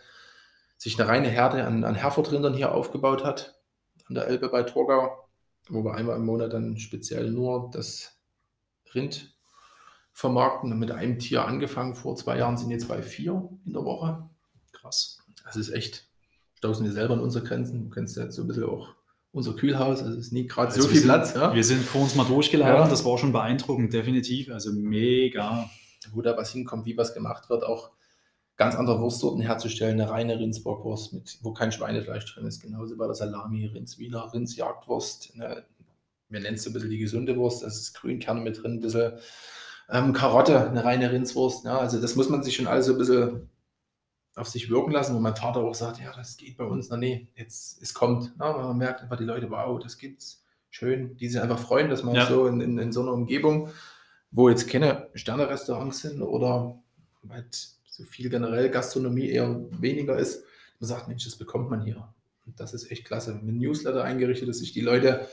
sich 0.78 0.98
eine 0.98 1.08
reine 1.08 1.28
Herde 1.28 1.64
an, 1.64 1.84
an 1.84 1.94
Herfordrindern 1.94 2.54
hier 2.54 2.74
aufgebaut 2.74 3.22
hat, 3.22 3.60
an 4.08 4.14
der 4.14 4.26
Elbe 4.26 4.48
bei 4.48 4.62
Torgau, 4.62 5.28
wo 5.68 5.84
wir 5.84 5.94
einmal 5.94 6.16
im 6.16 6.24
Monat 6.24 6.52
dann 6.54 6.78
speziell 6.78 7.30
nur 7.30 7.70
das 7.72 8.18
Rind 8.94 9.36
vermarkten. 10.12 10.76
Mit 10.78 10.90
einem 10.90 11.18
Tier 11.18 11.44
angefangen 11.44 11.94
vor 11.94 12.16
zwei 12.16 12.38
Jahren, 12.38 12.56
sind 12.56 12.70
jetzt 12.70 12.88
bei 12.88 13.02
vier 13.02 13.48
in 13.66 13.74
der 13.74 13.84
Woche. 13.84 14.28
Krass. 14.72 15.18
Das 15.44 15.56
ist 15.56 15.70
echt, 15.70 16.08
stoßen 16.54 16.84
wir 16.84 16.92
selber 16.92 17.14
an 17.14 17.20
unsere 17.20 17.44
Grenzen. 17.44 17.84
Du 17.84 17.90
kennst 17.90 18.16
ja 18.16 18.24
jetzt 18.24 18.36
so 18.36 18.42
ein 18.42 18.48
bisschen 18.48 18.64
auch 18.64 18.88
unser 19.32 19.54
Kühlhaus. 19.54 20.02
Also 20.02 20.18
es 20.18 20.26
ist 20.26 20.32
nie 20.32 20.46
gerade 20.46 20.68
also 20.68 20.82
so 20.82 20.88
viel 20.88 21.00
sind, 21.00 21.08
Platz. 21.08 21.34
Ja. 21.34 21.54
Wir 21.54 21.62
sind 21.62 21.82
vor 21.82 22.02
uns 22.02 22.14
mal 22.14 22.24
durchgelaufen. 22.24 22.84
Ja. 22.84 22.88
Das 22.88 23.04
war 23.04 23.18
schon 23.18 23.32
beeindruckend, 23.32 23.92
definitiv. 23.92 24.50
Also 24.50 24.72
mega. 24.72 25.68
Wo 26.12 26.22
da 26.22 26.36
was 26.36 26.50
hinkommt, 26.50 26.86
wie 26.86 26.96
was 26.96 27.14
gemacht 27.14 27.50
wird, 27.50 27.64
auch 27.64 27.90
ganz 28.56 28.74
andere 28.74 29.00
Wurstsorten 29.00 29.40
herzustellen, 29.40 30.00
eine 30.00 30.10
reine 30.10 30.38
Rindsbockwurst, 30.38 31.12
mit, 31.12 31.38
wo 31.42 31.52
kein 31.52 31.72
Schweinefleisch 31.72 32.34
drin 32.34 32.46
ist, 32.46 32.60
genauso 32.60 32.96
bei 32.96 33.06
der 33.06 33.14
Salami, 33.14 33.66
Rindswiener, 33.66 34.32
Rindsjagdwurst, 34.32 35.32
eine, 35.34 35.64
wir 36.28 36.40
nennen 36.40 36.56
es 36.56 36.64
so 36.64 36.70
ein 36.70 36.74
bisschen 36.74 36.90
die 36.90 36.98
gesunde 36.98 37.36
Wurst, 37.36 37.62
da 37.62 37.68
ist 37.68 37.94
Grünkerne 37.94 38.40
mit 38.40 38.62
drin, 38.62 38.74
ein 38.74 38.80
bisschen 38.80 39.14
ähm, 39.90 40.12
Karotte, 40.12 40.68
eine 40.68 40.84
reine 40.84 41.10
Rindswurst. 41.10 41.64
Ja, 41.64 41.78
also 41.78 42.00
das 42.00 42.16
muss 42.16 42.28
man 42.28 42.42
sich 42.42 42.56
schon 42.56 42.66
alles 42.66 42.86
so 42.86 42.92
ein 42.92 42.98
bisschen 42.98 43.50
auf 44.36 44.48
sich 44.48 44.70
wirken 44.70 44.92
lassen, 44.92 45.14
wo 45.14 45.20
mein 45.20 45.36
Vater 45.36 45.60
auch 45.60 45.74
sagt, 45.74 46.00
ja, 46.00 46.12
das 46.14 46.36
geht 46.36 46.56
bei 46.56 46.64
uns, 46.64 46.88
na 46.90 46.96
nee, 46.96 47.28
jetzt, 47.34 47.82
es 47.82 47.94
kommt. 47.94 48.32
Ja, 48.38 48.52
man 48.52 48.76
merkt 48.76 49.02
einfach 49.02 49.16
die 49.16 49.24
Leute, 49.24 49.50
wow, 49.50 49.78
das 49.80 49.98
gibt's. 49.98 50.44
Schön, 50.72 51.16
die 51.16 51.28
sich 51.28 51.40
einfach 51.40 51.58
freuen, 51.58 51.90
dass 51.90 52.04
man 52.04 52.14
ja. 52.14 52.26
so 52.26 52.46
in, 52.46 52.60
in, 52.60 52.78
in, 52.78 52.92
so 52.92 53.02
einer 53.02 53.12
Umgebung, 53.12 53.70
wo 54.30 54.48
jetzt 54.48 54.68
keine 54.68 55.08
Sterne-Restaurants 55.14 56.00
sind 56.00 56.22
oder 56.22 56.78
halt 57.28 57.54
so 57.88 58.04
viel 58.04 58.30
generell 58.30 58.70
Gastronomie 58.70 59.28
eher 59.28 59.60
weniger 59.70 60.18
ist, 60.18 60.44
man 60.78 60.88
sagt, 60.88 61.08
Mensch, 61.08 61.24
das 61.24 61.36
bekommt 61.36 61.70
man 61.70 61.82
hier. 61.82 62.08
Und 62.46 62.58
das 62.58 62.72
ist 62.72 62.90
echt 62.90 63.04
klasse. 63.04 63.34
Mit 63.42 63.56
Newsletter 63.56 64.02
eingerichtet, 64.02 64.48
dass 64.48 64.58
sich 64.58 64.72
die 64.72 64.80
Leute 64.80 65.28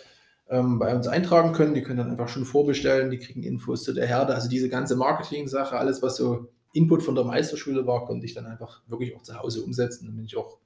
ähm, 0.50 0.78
bei 0.80 0.94
uns 0.94 1.08
eintragen 1.08 1.54
können. 1.54 1.74
Die 1.74 1.82
können 1.82 2.00
dann 2.00 2.12
einfach 2.12 2.28
schon 2.28 2.46
vorbestellen, 2.46 3.12
die 3.12 3.18
kriegen 3.18 3.44
Infos 3.44 3.84
zu 3.84 3.94
der 3.94 4.08
Herde. 4.08 4.36
Also 4.36 4.50
diese 4.50 4.70
ganze 4.70 4.96
Marketing-Sache, 4.96 5.78
alles, 5.78 6.02
was 6.02 6.18
so 6.18 6.50
Input 6.74 7.04
von 7.04 7.16
der 7.16 7.24
Meisterschule 7.24 7.88
war, 7.88 8.06
konnte 8.06 8.26
ich 8.26 8.34
dann 8.34 8.46
einfach 8.46 8.82
wirklich 8.88 9.16
auch 9.16 9.24
zu 9.24 9.40
Hause 9.40 9.64
umsetzen. 9.64 10.06
Dann 10.06 10.16
bin 10.16 10.26
ich 10.26 10.36
auch, 10.36 10.58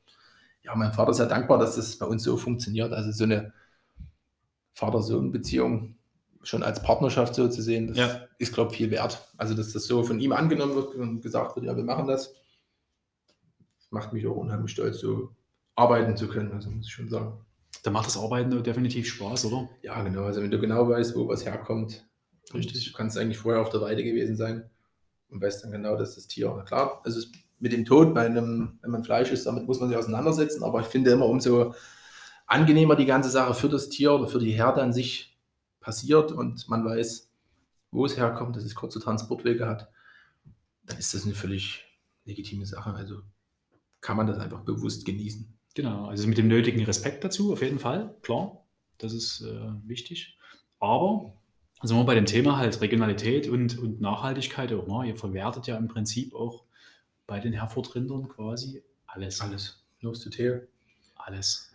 ja, 0.63 0.75
meinem 0.75 0.93
Vater 0.93 1.13
sehr 1.13 1.27
dankbar, 1.27 1.59
dass 1.59 1.75
das 1.75 1.97
bei 1.97 2.05
uns 2.05 2.23
so 2.23 2.38
funktioniert. 2.38 2.91
Also 2.91 3.11
so 3.11 3.23
eine 3.23 3.53
Vater-Sohn-Beziehung 4.73 5.95
schon 6.43 6.63
als 6.63 6.81
Partnerschaft 6.81 7.36
so 7.36 7.48
zu 7.48 7.62
sehen, 7.62 7.88
das 7.88 7.98
ja. 7.98 8.21
ist, 8.38 8.53
glaube 8.53 8.71
ich, 8.71 8.77
viel 8.77 8.91
wert. 8.91 9.27
Also, 9.38 9.53
dass 9.53 9.74
das 9.74 9.86
so 9.86 10.03
von 10.03 10.19
ihm 10.19 10.31
angenommen 10.31 10.75
wird 10.75 10.95
und 10.95 11.21
gesagt 11.21 11.55
wird, 11.55 11.65
ja, 11.65 11.75
wir 11.75 11.83
machen 11.83 12.07
das, 12.07 12.33
macht 13.89 14.13
mich 14.13 14.25
auch 14.25 14.36
unheimlich 14.36 14.71
stolz, 14.71 15.00
so 15.00 15.29
arbeiten 15.75 16.17
zu 16.17 16.27
können, 16.27 16.51
also 16.51 16.69
muss 16.69 16.88
ich 16.88 16.93
schon 16.93 17.10
sagen. 17.10 17.33
Da 17.83 17.91
macht 17.91 18.07
das 18.07 18.17
Arbeiten 18.17 18.63
definitiv 18.63 19.07
Spaß, 19.07 19.45
oder? 19.45 19.69
Ja, 19.81 20.01
genau. 20.03 20.24
Also 20.24 20.41
wenn 20.41 20.51
du 20.51 20.60
genau 20.60 20.88
weißt, 20.88 21.15
wo 21.15 21.27
was 21.27 21.45
herkommt, 21.45 22.05
Richtig. 22.53 22.86
du 22.86 22.98
kannst 22.98 23.17
eigentlich 23.17 23.38
vorher 23.38 23.62
auf 23.62 23.69
der 23.69 23.81
Weide 23.81 24.03
gewesen 24.03 24.36
sein 24.36 24.69
und 25.29 25.41
weißt 25.41 25.63
dann 25.63 25.71
genau, 25.71 25.95
dass 25.95 26.15
das 26.15 26.27
Tier, 26.27 26.53
na 26.55 26.63
klar, 26.63 27.01
also 27.03 27.25
mit 27.60 27.71
dem 27.71 27.86
Tod 27.86 28.13
bei 28.13 28.25
einem, 28.25 28.79
wenn 28.81 28.91
man 28.91 29.03
Fleisch 29.03 29.31
isst, 29.31 29.45
damit 29.45 29.65
muss 29.65 29.79
man 29.79 29.89
sich 29.89 29.98
auseinandersetzen, 29.98 30.63
aber 30.63 30.81
ich 30.81 30.88
finde 30.88 31.12
immer 31.12 31.27
umso 31.27 31.74
angenehmer 32.48 32.95
die 32.95 33.05
ganze 33.05 33.29
Sache 33.29 33.53
für 33.53 33.69
das 33.69 33.89
Tier 33.89 34.13
oder 34.13 34.27
für 34.27 34.39
die 34.39 34.51
Herde 34.51 34.81
an 34.81 34.93
sich 34.93 35.30
passiert 35.81 36.31
und 36.31 36.69
man 36.69 36.85
weiß, 36.85 37.29
wo 37.91 38.05
es 38.05 38.17
herkommt, 38.17 38.55
dass 38.55 38.63
es 38.63 38.75
kurze 38.75 39.00
Transportwege 39.00 39.67
hat, 39.67 39.91
dann 40.85 40.97
ist 40.97 41.13
das 41.13 41.25
eine 41.25 41.33
völlig 41.33 41.85
legitime 42.25 42.65
Sache. 42.65 42.93
Also 42.93 43.21
kann 44.00 44.17
man 44.17 44.27
das 44.27 44.39
einfach 44.39 44.61
bewusst 44.61 45.05
genießen. 45.05 45.53
Genau, 45.73 46.05
also 46.05 46.27
mit 46.27 46.38
dem 46.38 46.47
nötigen 46.47 46.83
Respekt 46.83 47.23
dazu, 47.23 47.53
auf 47.53 47.61
jeden 47.61 47.79
Fall, 47.79 48.15
klar, 48.21 48.65
das 48.97 49.13
ist 49.13 49.41
äh, 49.41 49.71
wichtig. 49.85 50.38
Aber 50.79 51.33
also 51.79 51.95
wir 51.95 52.03
bei 52.03 52.15
dem 52.15 52.25
Thema 52.25 52.57
halt 52.57 52.79
Regionalität 52.81 53.47
und, 53.47 53.77
und 53.79 54.01
Nachhaltigkeit 54.01 54.71
auch, 54.73 54.88
ne? 54.88 55.09
ihr 55.09 55.15
verwertet 55.15 55.67
ja 55.67 55.77
im 55.77 55.88
Prinzip 55.88 56.35
auch 56.35 56.65
bei 57.25 57.39
den 57.39 57.53
Herford-Rindern 57.53 58.27
quasi 58.27 58.83
alles. 59.07 59.41
Alles. 59.41 59.83
Nose 60.01 60.23
to 60.23 60.29
tail. 60.29 60.67
Alles. 61.15 61.71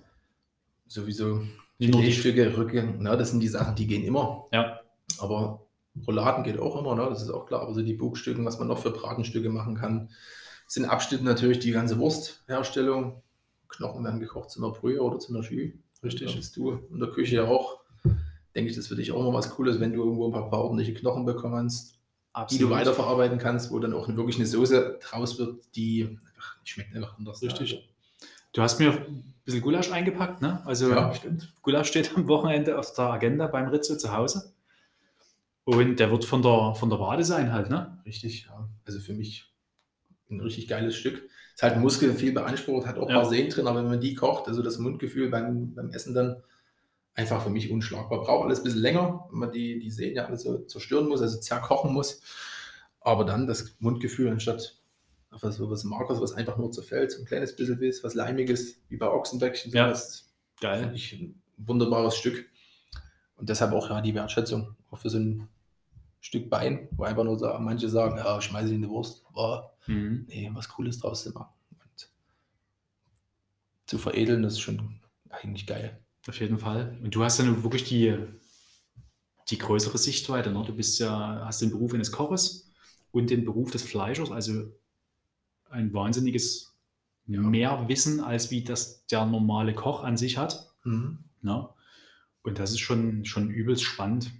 Sowieso 0.86 1.46
Filetstücke, 1.78 2.56
Rücken, 2.56 3.02
ne, 3.02 3.16
das 3.16 3.30
sind 3.30 3.40
die 3.40 3.49
Sachen, 3.49 3.75
die 3.75 3.87
gehen 3.87 4.02
immer. 4.04 4.47
Ja. 4.52 4.80
Aber 5.18 5.66
Rouladen 6.06 6.45
geht 6.45 6.59
auch 6.59 6.78
immer, 6.78 6.95
ne, 6.95 7.06
das 7.09 7.23
ist 7.23 7.30
auch 7.30 7.47
klar. 7.47 7.62
Aber 7.62 7.75
so 7.75 7.83
die 7.83 7.95
Bugstücken, 7.95 8.45
was 8.45 8.59
man 8.59 8.68
noch 8.68 8.78
für 8.78 8.90
Bratenstücke 8.90 9.50
machen 9.50 9.76
kann, 9.76 10.11
sind 10.66 10.85
Abschnitte 10.85 11.25
natürlich 11.25 11.59
die 11.59 11.71
ganze 11.71 11.99
Wurstherstellung. 11.99 13.23
Knochen 13.68 14.04
werden 14.04 14.21
gekocht 14.21 14.50
zu 14.50 14.64
einer 14.64 14.73
Brühe 14.73 15.02
oder 15.02 15.18
zu 15.18 15.35
einer 15.35 15.42
Schü. 15.42 15.73
Richtig. 16.02 16.30
Da 16.30 16.37
bist 16.37 16.56
du 16.56 16.73
in 16.90 17.00
der 17.00 17.11
Küche 17.11 17.37
ja 17.37 17.45
auch. 17.45 17.80
Denke 18.54 18.71
ich, 18.71 18.76
das 18.76 18.87
für 18.87 18.97
dich 18.97 19.12
auch 19.12 19.23
noch 19.23 19.35
was 19.35 19.50
Cooles, 19.50 19.80
wenn 19.80 19.92
du 19.92 20.02
irgendwo 20.02 20.26
ein 20.26 20.33
paar, 20.33 20.49
paar 20.49 20.61
ordentliche 20.61 20.95
Knochen 20.95 21.26
bekommst, 21.26 21.95
die 21.95 21.99
du 21.99 22.40
Absolut. 22.40 22.71
weiterverarbeiten 22.71 23.38
kannst, 23.38 23.71
wo 23.71 23.78
dann 23.78 23.92
auch 23.92 24.09
wirklich 24.09 24.37
eine 24.37 24.47
Soße 24.47 24.99
draus 25.02 25.38
wird, 25.38 25.64
die 25.75 26.18
schmeckt 26.64 26.95
einfach 26.95 27.18
anders. 27.18 27.42
Richtig. 27.42 27.88
Du 28.56 28.62
hast 28.62 28.78
mir 28.78 28.90
ein 28.90 29.34
bisschen 29.44 29.60
Gulasch 29.60 29.92
eingepackt, 29.92 30.40
ne? 30.40 30.62
Also 30.64 30.88
Ja, 30.88 31.12
stimmt. 31.14 31.52
Gulasch 31.60 31.88
steht 31.88 32.16
am 32.16 32.26
Wochenende 32.26 32.78
auf 32.78 32.90
der 32.94 33.04
Agenda 33.10 33.48
beim 33.48 33.68
Rizzo 33.68 33.96
zu 33.98 34.12
Hause. 34.12 34.54
Und 35.64 35.96
der 36.00 36.10
wird 36.10 36.25
von 36.25 36.40
der, 36.40 36.75
von 36.75 36.88
der 36.88 36.98
Wade 36.98 37.22
sein 37.22 37.52
halt, 37.52 37.68
ne? 37.68 38.00
Richtig, 38.06 38.46
ja. 38.46 38.66
Also 38.86 38.98
für 39.00 39.12
mich 39.12 39.52
ein 40.30 40.40
richtig 40.40 40.68
geiles 40.68 40.96
Stück. 40.96 41.28
Ist 41.54 41.62
halt 41.62 41.75
ein 41.75 41.82
Muskel 41.82 42.14
viel 42.14 42.32
beansprucht, 42.32 42.86
hat 42.86 42.96
auch 42.96 43.08
ein 43.08 43.14
Ja. 43.14 43.20
paar 43.20 43.28
Sehnen 43.28 43.50
drin, 43.50 43.66
aber 43.66 43.80
wenn 43.80 43.90
man 43.90 44.00
die 44.00 44.14
kocht, 44.14 44.48
also 44.48 44.62
das 44.62 44.78
Mundgefühl 44.78 45.28
beim, 45.28 45.75
beim 45.75 45.90
Essen 45.90 46.14
dann 46.14 46.42
einfach 47.12 47.42
für 47.42 47.50
mich 47.50 47.70
unschlagbar. 47.70 48.22
Braucht 48.22 48.46
alles 48.46 48.60
ein 48.60 48.64
bisschen 48.64 48.80
länger, 48.80 49.26
wenn 49.30 49.38
man 49.38 49.52
die, 49.52 49.78
die 49.80 49.90
Sehnen 49.90 50.16
ja 50.16 50.25
alles 50.25 50.44
so 50.44 50.56
zerstören 50.60 51.08
muss, 51.08 51.20
also 51.20 51.38
zerkochen 51.40 51.92
muss. 51.92 52.22
Aber 53.02 53.26
dann 53.26 53.46
das 53.46 53.76
Mundgefühl 53.80 54.30
anstatt 54.30 54.78
auf 55.30 55.42
was, 55.42 55.61
was 55.61 55.85
Markers, 55.85 56.21
was 56.21 56.33
einfach 56.33 56.56
nur 56.56 56.71
zerfällt, 56.73 57.12
so 57.12 57.18
ein 57.21 57.25
kleines 57.26 57.54
bisschen 57.56 57.80
was, 57.80 58.02
was 58.04 58.14
Leimiges, 58.14 58.80
wie 58.88 58.97
bei 58.97 59.09
Ochsenbäckchen, 59.09 59.73
Ja. 59.73 59.87
sowas. 59.88 60.33
Geil. 60.61 60.92
Ich 60.95 61.12
ein 61.12 61.42
wunderbares 61.59 62.16
Stück. 62.16 62.47
Und 63.37 63.49
deshalb 63.50 63.73
auch 63.73 63.90
ja 63.90 64.00
die 64.00 64.14
Wertschätzung, 64.14 64.75
auch 64.90 64.99
für 64.99 65.11
so 65.11 65.18
ein 65.18 65.49
Stück 66.21 66.49
Bein, 66.49 66.88
wo 66.92 67.04
einfach 67.04 67.25
nur 67.25 67.38
so, 67.38 67.47
manche 67.59 67.88
sagen, 67.88 68.16
ja, 68.16 68.40
schmeiße 68.40 68.68
ich 68.68 68.75
in 68.75 68.83
die 68.83 68.88
Wurst. 68.88 69.25
Aber 69.28 69.73
Mhm. 69.87 70.25
nee, 70.28 70.50
was 70.54 70.68
Cooles 70.68 70.99
draus 70.99 71.23
zu 71.23 71.30
machen. 71.33 71.52
Und 71.71 72.11
zu 73.87 73.99
veredeln, 73.99 74.42
das 74.42 74.54
ist 74.54 74.61
schon 74.61 75.00
eigentlich 75.28 75.66
geil. 75.66 76.00
Auf 76.26 76.40
jeden 76.40 76.59
Fall. 76.59 76.99
Und 77.02 77.14
du 77.14 77.23
hast 77.23 77.38
ja 77.38 77.45
nun 77.45 77.62
wirklich 77.62 77.85
die, 77.85 78.16
die 79.50 79.59
größere 79.59 79.99
Sichtweite. 79.99 80.50
Ne? 80.50 80.64
Du 80.66 80.75
bist 80.75 80.99
ja, 80.99 81.42
hast 81.45 81.62
den 81.62 81.71
Beruf 81.71 81.95
eines 81.95 82.11
Koches 82.11 82.73
und 83.12 83.30
den 83.30 83.45
Beruf 83.45 83.71
des 83.71 83.83
Fleischers, 83.83 84.30
also 84.33 84.73
ein 85.70 85.92
wahnsinniges 85.92 86.75
Ja. 87.26 87.40
Mehrwissen, 87.40 88.20
als 88.20 88.50
wie 88.50 88.62
das 88.62 89.04
der 89.06 89.26
normale 89.26 89.75
Koch 89.75 90.04
an 90.04 90.16
sich 90.16 90.38
hat. 90.38 90.73
Mhm. 90.85 91.18
Ne? 91.42 91.68
Und 92.42 92.58
das 92.58 92.70
ist 92.70 92.80
schon, 92.80 93.25
schon 93.25 93.50
übelst 93.50 93.82
spannend. 93.82 94.30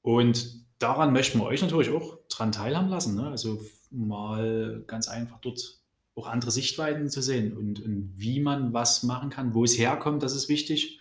Und 0.00 0.64
daran 0.78 1.12
möchten 1.12 1.38
wir 1.38 1.44
euch 1.44 1.60
natürlich 1.60 1.90
auch 1.90 2.18
dran 2.28 2.52
teilhaben 2.52 2.88
lassen. 2.88 3.14
Ne? 3.14 3.28
Also 3.28 3.62
mal 3.90 4.82
ganz 4.86 5.08
einfach 5.08 5.38
dort 5.40 5.80
auch 6.14 6.26
andere 6.26 6.50
Sichtweiten 6.50 7.10
zu 7.10 7.22
sehen 7.22 7.56
und, 7.56 7.80
und 7.80 8.12
wie 8.16 8.40
man 8.40 8.72
was 8.72 9.02
machen 9.02 9.30
kann, 9.30 9.52
wo 9.52 9.64
es 9.64 9.76
herkommt, 9.76 10.22
das 10.22 10.34
ist 10.34 10.48
wichtig. 10.48 11.00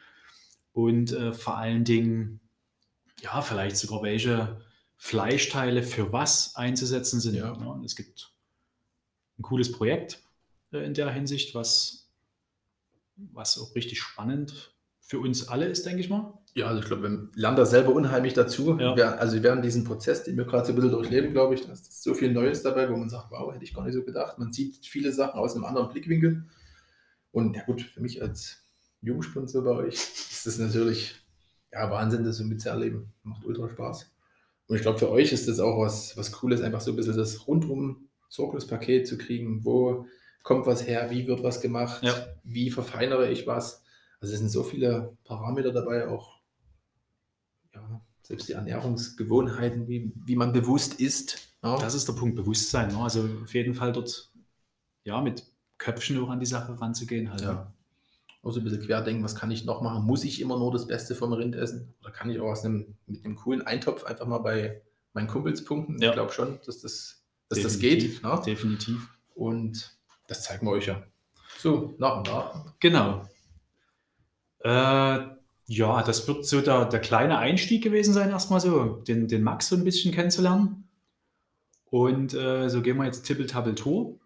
Und 0.73 1.11
äh, 1.11 1.33
vor 1.33 1.57
allen 1.57 1.83
Dingen, 1.83 2.39
ja, 3.21 3.41
vielleicht 3.41 3.77
sogar 3.77 4.01
welche 4.01 4.59
Fleischteile 4.97 5.83
für 5.83 6.11
was 6.11 6.55
einzusetzen 6.55 7.19
sind. 7.19 7.35
Ja. 7.35 7.55
Ne? 7.55 7.81
Es 7.85 7.95
gibt 7.95 8.32
ein 9.37 9.41
cooles 9.41 9.71
Projekt 9.71 10.19
äh, 10.71 10.85
in 10.85 10.93
der 10.93 11.09
Hinsicht, 11.11 11.55
was, 11.55 12.09
was 13.15 13.57
auch 13.59 13.75
richtig 13.75 14.01
spannend 14.01 14.73
für 14.99 15.19
uns 15.19 15.47
alle 15.47 15.65
ist, 15.65 15.85
denke 15.85 16.01
ich 16.01 16.09
mal. 16.09 16.33
Ja, 16.55 16.67
also 16.67 16.81
ich 16.81 16.85
glaube, 16.85 17.03
wir 17.03 17.29
lernen 17.33 17.57
da 17.57 17.65
selber 17.65 17.93
unheimlich 17.93 18.33
dazu. 18.33 18.77
Ja. 18.79 18.95
Wir, 18.95 19.19
also 19.19 19.41
während 19.41 19.65
diesen 19.65 19.83
Prozess, 19.83 20.23
den 20.23 20.37
wir 20.37 20.45
gerade 20.45 20.65
so 20.65 20.71
ein 20.71 20.75
bisschen 20.75 20.91
durchleben, 20.91 21.33
glaube 21.33 21.55
ich, 21.55 21.65
da 21.65 21.71
ist 21.71 22.03
so 22.03 22.13
viel 22.13 22.31
Neues 22.31 22.61
dabei, 22.61 22.89
wo 22.89 22.95
man 22.95 23.09
sagt, 23.09 23.31
wow, 23.31 23.53
hätte 23.53 23.63
ich 23.63 23.73
gar 23.73 23.83
nicht 23.83 23.95
so 23.95 24.03
gedacht. 24.03 24.37
Man 24.37 24.53
sieht 24.53 24.85
viele 24.85 25.11
Sachen 25.11 25.39
aus 25.39 25.55
einem 25.55 25.65
anderen 25.65 25.89
Blickwinkel. 25.89 26.45
Und 27.31 27.55
ja 27.55 27.63
gut, 27.63 27.81
für 27.81 28.01
mich 28.01 28.21
als 28.21 28.63
Jungsponsor 29.01 29.63
bei 29.63 29.71
euch 29.71 29.95
ist 29.95 30.45
das 30.45 30.59
natürlich 30.59 31.15
ja, 31.71 31.89
Wahnsinn, 31.89 32.23
das 32.23 32.37
so 32.37 32.43
mitzuerleben. 32.43 33.11
Macht 33.23 33.45
ultra 33.45 33.67
Spaß. 33.67 34.11
Und 34.67 34.75
ich 34.75 34.83
glaube, 34.83 34.99
für 34.99 35.09
euch 35.09 35.33
ist 35.33 35.47
das 35.47 35.59
auch 35.59 35.79
was, 35.79 36.15
was 36.17 36.31
Cooles, 36.31 36.61
einfach 36.61 36.81
so 36.81 36.91
ein 36.91 36.95
bisschen 36.95 37.17
das 37.17 37.47
rundum 37.47 38.09
Sorglos-Paket 38.33 39.07
zu 39.07 39.17
kriegen. 39.17 39.63
Wo 39.63 40.07
kommt 40.41 40.65
was 40.65 40.87
her? 40.87 41.11
Wie 41.11 41.27
wird 41.27 41.43
was 41.43 41.61
gemacht? 41.61 42.01
Ja. 42.03 42.13
Wie 42.43 42.71
verfeinere 42.71 43.29
ich 43.29 43.45
was? 43.45 43.83
Also 44.19 44.33
es 44.33 44.39
sind 44.39 44.49
so 44.49 44.63
viele 44.63 45.15
Parameter 45.23 45.71
dabei, 45.71 46.07
auch 46.07 46.39
ja, 47.75 48.01
selbst 48.23 48.49
die 48.49 48.53
Ernährungsgewohnheiten, 48.53 49.87
wie, 49.87 50.11
wie 50.25 50.35
man 50.35 50.51
bewusst 50.51 50.99
isst. 50.99 51.55
Ja. 51.61 51.77
Das 51.77 51.93
ist 51.93 52.07
der 52.07 52.13
Punkt 52.13 52.35
Bewusstsein. 52.35 52.89
Ne? 52.89 52.97
Also 52.97 53.29
auf 53.43 53.53
jeden 53.53 53.75
Fall 53.75 53.93
dort 53.93 54.31
ja 55.03 55.21
mit 55.21 55.45
Köpfchen 55.77 56.19
auch 56.23 56.29
an 56.29 56.39
die 56.39 56.47
Sache 56.47 56.79
ranzugehen. 56.81 57.29
Halt. 57.29 57.41
Ja. 57.41 57.71
Auch 58.41 58.51
so 58.51 58.59
ein 58.59 58.63
bisschen 58.63 58.81
querdenken, 58.81 59.23
was 59.23 59.35
kann 59.35 59.51
ich 59.51 59.63
noch 59.63 59.81
machen? 59.81 60.05
Muss 60.05 60.23
ich 60.23 60.41
immer 60.41 60.57
nur 60.57 60.71
das 60.71 60.87
Beste 60.87 61.13
vom 61.13 61.33
Rind 61.33 61.55
essen? 61.55 61.93
Oder 62.01 62.11
kann 62.11 62.31
ich 62.31 62.39
auch 62.39 62.49
aus 62.49 62.65
einem, 62.65 62.95
mit 63.05 63.23
einem 63.23 63.35
coolen 63.35 63.61
Eintopf 63.61 64.03
einfach 64.05 64.25
mal 64.25 64.39
bei 64.39 64.81
meinen 65.13 65.27
Kumpels 65.27 65.63
punkten? 65.63 66.01
Ich 66.01 66.11
glaube 66.11 66.31
schon, 66.31 66.59
dass 66.65 66.79
das, 66.79 67.22
dass 67.55 67.63
das 67.63 67.79
Definitiv, 67.79 68.21
geht. 68.21 68.23
Ne? 68.23 68.41
Definitiv. 68.45 69.09
Und 69.35 69.97
das 70.27 70.43
zeigen 70.43 70.65
wir 70.65 70.71
euch 70.71 70.87
ja. 70.87 71.03
So, 71.59 71.95
nach 71.97 72.17
und 72.17 72.27
nach. 72.27 72.73
Genau. 72.79 73.27
Äh, 74.59 75.19
ja, 75.65 76.03
das 76.03 76.27
wird 76.27 76.45
so 76.45 76.61
der, 76.61 76.85
der 76.85 76.99
kleine 76.99 77.37
Einstieg 77.37 77.83
gewesen 77.83 78.13
sein, 78.13 78.29
erstmal 78.29 78.59
so, 78.59 79.01
den, 79.07 79.27
den 79.27 79.43
Max 79.43 79.69
so 79.69 79.75
ein 79.75 79.83
bisschen 79.83 80.13
kennenzulernen. 80.13 80.87
Und 81.85 82.33
äh, 82.33 82.69
so 82.69 82.81
gehen 82.81 82.97
wir 82.97 83.05
jetzt 83.05 83.23
Tippel-Tappel-Tour 83.23 84.19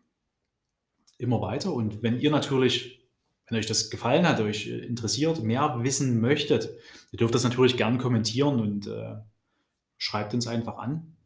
immer 1.18 1.42
weiter. 1.42 1.74
Und 1.74 2.02
wenn 2.04 2.20
ihr 2.20 2.32
natürlich, 2.32 3.08
wenn 3.48 3.58
euch 3.58 3.66
das 3.66 3.90
gefallen 3.90 4.28
hat, 4.28 4.40
euch 4.40 4.68
interessiert, 4.68 5.44
mehr 5.44 5.78
wissen 5.82 6.22
möchtet, 6.22 6.70
ihr 7.12 7.18
dürft 7.18 7.36
das 7.36 7.44
natürlich 7.44 7.78
gern 7.78 7.98
kommentieren 7.98 8.60
und 8.60 8.88
äh, 8.88 9.16
schreibt 9.98 10.34
uns 10.34 10.48
einfach 10.48 10.78
an. 10.78 11.17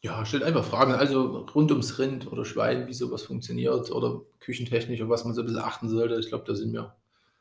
Ja, 0.00 0.24
stellt 0.24 0.44
einfach 0.44 0.64
Fragen. 0.64 0.92
Also 0.92 1.38
rund 1.54 1.70
ums 1.72 1.98
Rind 1.98 2.30
oder 2.30 2.44
Schwein, 2.44 2.86
wie 2.86 2.94
sowas 2.94 3.22
funktioniert 3.22 3.90
oder 3.90 4.20
küchentechnisch, 4.40 5.02
auf 5.02 5.08
was 5.08 5.24
man 5.24 5.34
so 5.34 5.42
ein 5.42 5.46
bisschen 5.46 5.60
achten 5.62 5.88
sollte. 5.88 6.14
Ich 6.20 6.28
glaube, 6.28 6.44
da 6.46 6.54
sind 6.54 6.72
wir, 6.72 6.94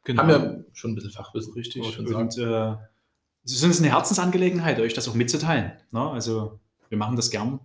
Genau. 0.04 0.24
haben 0.24 0.30
wir 0.30 0.66
schon 0.74 0.92
ein 0.92 0.96
bisschen 0.96 1.12
Fachwissen. 1.12 1.54
Richtig. 1.54 1.84
sagen. 1.86 2.16
Und 2.16 2.38
äh, 2.38 2.76
es 3.44 3.54
ist 3.54 3.64
uns 3.64 3.80
eine 3.80 3.90
Herzensangelegenheit, 3.92 4.80
euch 4.80 4.94
das 4.94 5.08
auch 5.08 5.14
mitzuteilen. 5.14 5.74
Ne? 5.92 6.00
Also 6.10 6.60
wir 6.90 6.98
machen 6.98 7.16
das 7.16 7.30
gern 7.30 7.60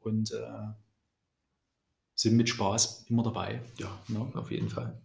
und 0.00 0.30
äh, 0.32 0.68
sind 2.14 2.36
mit 2.36 2.48
Spaß 2.48 3.06
immer 3.08 3.22
dabei. 3.24 3.60
Ja, 3.78 3.88
Ne? 4.08 4.26
auf 4.34 4.50
jeden 4.50 4.68
Fall. 4.68 5.00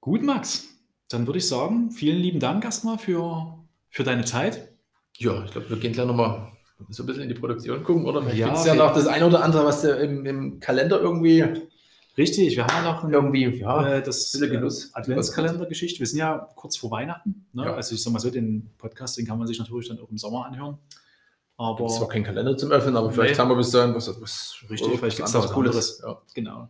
Gut, 0.00 0.22
Max. 0.22 0.66
Dann 1.08 1.26
würde 1.26 1.38
ich 1.38 1.46
sagen, 1.48 1.90
vielen 1.90 2.18
lieben 2.18 2.40
Dank 2.40 2.64
erstmal 2.64 2.98
für, 2.98 3.58
für 3.88 4.04
deine 4.04 4.24
Zeit. 4.24 4.72
Ja, 5.16 5.44
ich 5.44 5.50
glaube, 5.52 5.68
wir 5.70 5.76
gehen 5.78 5.92
gleich 5.92 6.06
nochmal 6.06 6.52
so 6.88 7.02
ein 7.02 7.06
bisschen 7.06 7.22
in 7.22 7.28
die 7.28 7.34
Produktion 7.34 7.84
gucken, 7.84 8.06
oder? 8.06 8.22
Vielleicht 8.22 8.38
Ja, 8.38 8.46
gibt 8.46 8.58
es 8.58 8.64
ja 8.66 8.74
noch 8.74 8.94
das 8.94 9.06
eine 9.06 9.26
oder 9.26 9.42
andere, 9.44 9.64
was 9.64 9.82
du 9.82 9.90
im, 9.96 10.24
im 10.26 10.60
Kalender 10.60 11.00
irgendwie, 11.00 11.44
Richtig, 12.18 12.56
wir 12.56 12.66
haben 12.66 12.84
ja 12.84 12.92
noch 12.92 13.04
ein, 13.04 13.12
irgendwie, 13.12 13.60
ja, 13.60 13.86
äh, 13.96 14.02
das 14.02 14.32
Genuss. 14.32 14.86
äh, 14.86 14.88
Adventskalender-Geschichte. 14.94 16.00
Wir 16.00 16.06
sind 16.06 16.18
ja 16.18 16.48
kurz 16.56 16.76
vor 16.76 16.90
Weihnachten. 16.90 17.46
Ne? 17.52 17.64
Ja. 17.64 17.74
Also 17.74 17.94
ich 17.94 18.02
sag 18.02 18.12
mal 18.12 18.18
so, 18.18 18.30
den 18.30 18.68
Podcast, 18.78 19.16
den 19.16 19.26
kann 19.26 19.38
man 19.38 19.46
sich 19.46 19.58
natürlich 19.58 19.88
dann 19.88 19.98
auch 20.00 20.10
im 20.10 20.18
Sommer 20.18 20.44
anhören. 20.44 20.76
Aber 21.56 21.86
Es 21.86 22.00
war 22.00 22.08
kein 22.08 22.24
Kalender 22.24 22.56
zum 22.56 22.72
Öffnen, 22.72 22.96
aber 22.96 23.10
vielleicht 23.12 23.34
Nee. 23.34 23.38
haben 23.40 23.48
wir 23.48 23.56
bis 23.56 23.70
dahin 23.70 23.94
was, 23.94 24.08
was 24.20 24.56
Richtig, 24.68 24.98
vielleicht 24.98 25.16
gibt's 25.18 25.34
anderes 25.34 25.50
da 25.50 25.56
was 25.56 25.66
anderes. 25.66 26.02
Ja. 26.04 26.22
Genau. 26.34 26.68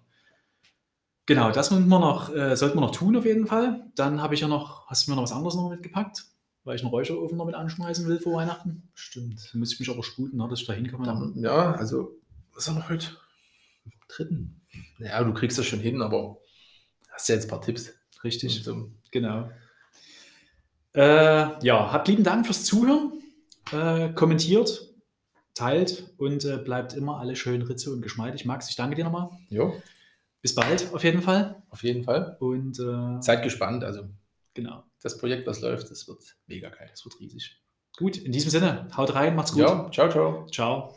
Genau, 1.26 1.50
das 1.52 1.70
müssen 1.70 1.88
wir 1.88 1.98
noch, 2.00 2.34
äh, 2.34 2.56
sollten 2.56 2.76
wir 2.76 2.80
noch 2.82 2.90
tun 2.90 3.16
auf 3.16 3.24
jeden 3.24 3.46
Fall. 3.46 3.84
Dann 3.94 4.20
habe 4.20 4.34
ich 4.34 4.40
ja 4.40 4.48
noch, 4.48 4.86
hast 4.88 5.06
du 5.06 5.10
mir 5.10 5.16
noch 5.16 5.22
was 5.22 5.32
anderes 5.32 5.54
noch 5.54 5.70
mitgepackt? 5.70 6.24
Weil 6.70 6.76
ich 6.76 6.82
einen 6.82 6.90
Räucherofen 6.92 7.36
noch 7.36 7.46
mit 7.46 7.56
anschmeißen 7.56 8.06
will 8.06 8.20
vor 8.20 8.34
Weihnachten. 8.34 8.88
Stimmt. 8.94 9.50
Da 9.52 9.58
müsste 9.58 9.74
ich 9.74 9.80
mich 9.80 9.90
aber 9.90 10.04
sputen, 10.04 10.38
ne, 10.38 10.46
dass 10.48 10.60
ich 10.60 10.68
da 10.68 10.72
hinkomme. 10.72 11.04
Dann, 11.04 11.34
ja, 11.36 11.72
also, 11.72 12.16
was 12.54 12.68
haben 12.68 12.76
wir 12.76 12.88
heute? 12.88 13.08
Dritten. 14.06 14.60
Ja, 15.00 15.24
du 15.24 15.34
kriegst 15.34 15.58
das 15.58 15.66
schon 15.66 15.80
hin, 15.80 16.00
aber 16.00 16.38
hast 17.10 17.28
ja 17.28 17.34
jetzt 17.34 17.46
ein 17.46 17.50
paar 17.50 17.60
Tipps. 17.60 17.92
Richtig, 18.22 18.62
So, 18.62 18.88
genau. 19.10 19.50
Äh, 20.94 21.00
ja, 21.66 21.92
habt 21.92 22.06
lieben 22.06 22.22
Dank 22.22 22.46
fürs 22.46 22.62
Zuhören. 22.62 23.14
Äh, 23.72 24.12
kommentiert, 24.12 24.94
teilt 25.54 26.14
und 26.18 26.44
äh, 26.44 26.58
bleibt 26.58 26.92
immer 26.94 27.18
alle 27.18 27.34
schön 27.34 27.62
ritze 27.62 27.90
und 27.92 28.00
geschmeidig. 28.00 28.44
Max, 28.44 28.70
ich 28.70 28.76
danke 28.76 28.94
dir 28.94 29.02
nochmal. 29.02 29.28
ja, 29.48 29.72
Bis 30.40 30.54
bald 30.54 30.94
auf 30.94 31.02
jeden 31.02 31.22
Fall. 31.22 31.64
auf 31.70 31.82
jeden 31.82 32.04
Fall. 32.04 32.36
Und 32.38 32.78
äh, 32.78 33.20
Seid 33.20 33.42
gespannt. 33.42 33.82
Also, 33.82 34.04
genau, 34.54 34.84
das 35.02 35.18
Projekt, 35.18 35.46
was 35.46 35.60
läuft, 35.60 35.90
das 35.90 36.06
wird 36.08 36.22
mega 36.46 36.68
geil. 36.68 36.88
das 36.90 37.04
wird 37.04 37.18
riesig. 37.20 37.62
Gut, 37.96 38.16
in 38.16 38.32
diesem 38.32 38.50
Sinne, 38.50 38.88
haut 38.96 39.14
rein, 39.14 39.34
macht's 39.34 39.52
gut. 39.52 39.62
Ja, 39.62 39.90
ciao, 39.90 40.08
ciao. 40.10 40.46
Ciao. 40.46 40.94